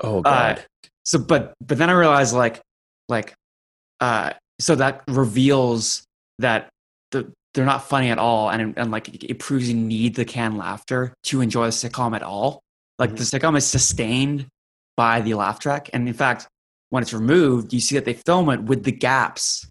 [0.00, 0.58] Oh god.
[0.58, 2.60] Uh, so, but but then I realized like
[3.08, 3.34] like
[4.00, 6.02] uh, so that reveals
[6.38, 6.68] that
[7.10, 10.56] the they're not funny at all, and and like it, proves you need the canned
[10.58, 12.60] laughter to enjoy the sitcom at all.
[12.98, 14.46] Like the sitcom is sustained
[14.96, 16.46] by the laugh track, and in fact,
[16.90, 19.66] when it's removed, you see that they film it with the gaps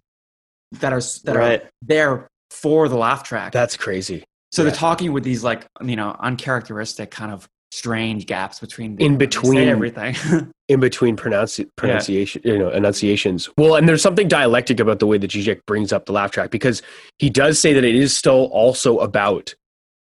[0.72, 1.62] that are that Right.
[1.62, 3.52] are there for the laugh track.
[3.52, 4.24] That's crazy.
[4.52, 4.68] so yeah.
[4.70, 9.18] they're talking with these like you know uncharacteristic kind of strange gaps between In when
[9.18, 9.68] they say between.
[9.68, 10.14] everything.
[10.68, 13.48] in between pronunci- pronunciation, you know, enunciations.
[13.56, 16.50] Well, and there's something dialectic about the way that Zizek brings up the laugh track
[16.50, 16.82] because
[17.18, 19.54] he does say that it is still also about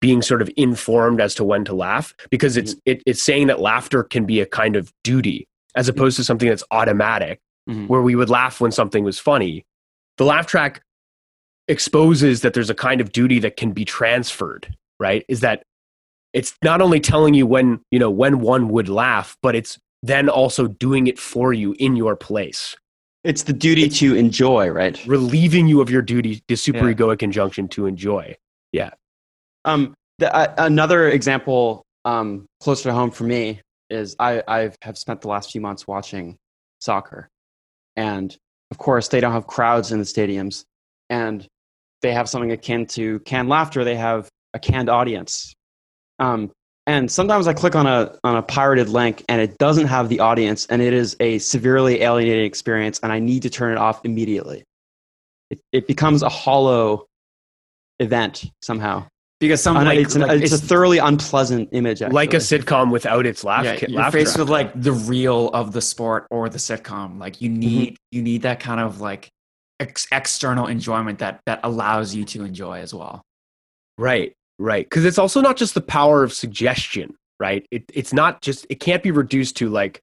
[0.00, 3.60] being sort of informed as to when to laugh because it's it, it's saying that
[3.60, 7.38] laughter can be a kind of duty as opposed to something that's automatic
[7.68, 7.86] Mhm.
[7.88, 9.66] where we would laugh when something was funny.
[10.16, 10.80] The laugh track
[11.68, 15.24] exposes that there's a kind of duty that can be transferred, right?
[15.28, 15.62] Is that
[16.32, 20.28] it's not only telling you when, you know, when one would laugh, but it's then
[20.28, 22.76] also doing it for you in your place,
[23.24, 24.98] It's the duty to enjoy, right?
[25.06, 28.34] relieving you of your duty, the superegoic injunction to enjoy.
[28.72, 28.90] Yeah.
[29.64, 34.96] Um, the, uh, another example um, closer to home for me is I I have
[34.96, 36.36] spent the last few months watching
[36.80, 37.28] soccer,
[37.96, 38.34] and
[38.70, 40.64] of course they don't have crowds in the stadiums,
[41.10, 41.46] and
[42.00, 43.84] they have something akin to canned laughter.
[43.84, 45.52] They have a canned audience,
[46.20, 46.52] um,
[46.86, 50.20] and sometimes I click on a on a pirated link and it doesn't have the
[50.20, 54.04] audience, and it is a severely alienating experience, and I need to turn it off
[54.04, 54.64] immediately.
[55.50, 57.06] It it becomes a hollow
[57.98, 59.06] event somehow.
[59.40, 62.02] because some like, it's, an, like, it's, a thoroughly unpleasant image.
[62.02, 62.14] Actually.
[62.14, 64.38] Like a sitcom without its laugh, yeah, ki- you're laugh faced track.
[64.40, 67.18] with like the real of the sport or the sitcom.
[67.18, 69.30] Like you need you need that kind of like
[69.78, 73.22] ex- external enjoyment that that allows you to enjoy as well.
[73.98, 74.84] Right, right.
[74.84, 77.66] Because it's also not just the power of suggestion, right?
[77.70, 80.00] It, it's not just, it can't be reduced to like,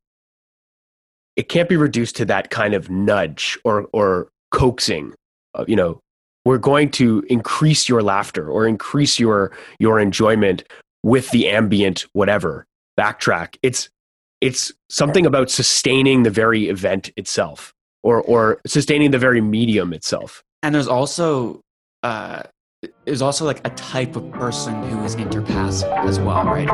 [1.36, 5.14] it can't be reduced to that kind of nudge or, or coaxing.
[5.54, 6.00] Uh, you know,
[6.44, 10.64] we're going to increase your laughter or increase your, your enjoyment
[11.04, 12.66] with the ambient whatever
[13.00, 13.58] backtrack.
[13.62, 13.90] It's,
[14.42, 20.44] it's something about sustaining the very event itself or, or sustaining the very medium itself.
[20.64, 21.62] And there's also
[22.04, 22.44] uh
[23.06, 26.68] there's also like a type of person who is interpassive as well, right?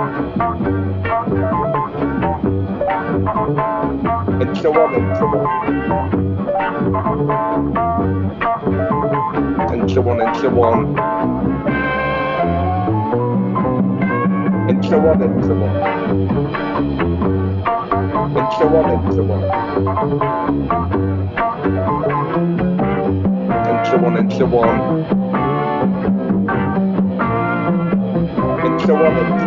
[4.41, 5.47] Intro one, intro one.
[9.73, 10.97] Intro one, intro one.
[14.69, 15.75] Intro one, intro one.
[18.37, 19.43] Intro one, intro one.
[23.69, 24.63] Intro one, intro one.
[25.03, 25.42] Intro
[28.91, 29.42] one, intro